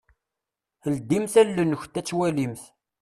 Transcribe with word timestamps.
Ldimt 0.93 1.33
allen-nkunt 1.41 1.99
ad 1.99 2.05
twalimt. 2.07 2.63